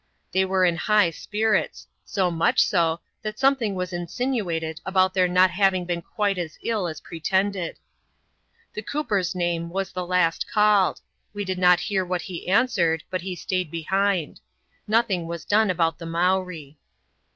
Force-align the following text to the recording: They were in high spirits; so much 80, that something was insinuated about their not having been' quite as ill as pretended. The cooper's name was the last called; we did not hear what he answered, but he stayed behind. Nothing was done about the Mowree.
They 0.31 0.45
were 0.45 0.65
in 0.65 0.77
high 0.77 1.11
spirits; 1.11 1.85
so 2.03 2.31
much 2.31 2.65
80, 2.73 3.03
that 3.21 3.37
something 3.37 3.75
was 3.75 3.93
insinuated 3.93 4.81
about 4.83 5.13
their 5.13 5.27
not 5.27 5.51
having 5.51 5.85
been' 5.85 6.01
quite 6.01 6.39
as 6.39 6.57
ill 6.63 6.87
as 6.87 7.01
pretended. 7.01 7.77
The 8.73 8.81
cooper's 8.81 9.35
name 9.35 9.69
was 9.69 9.91
the 9.91 10.03
last 10.07 10.49
called; 10.51 11.01
we 11.35 11.45
did 11.45 11.59
not 11.59 11.81
hear 11.81 12.03
what 12.03 12.23
he 12.23 12.47
answered, 12.49 13.03
but 13.11 13.21
he 13.21 13.35
stayed 13.35 13.69
behind. 13.69 14.39
Nothing 14.87 15.27
was 15.27 15.45
done 15.45 15.69
about 15.69 15.99
the 15.99 16.07
Mowree. 16.07 16.77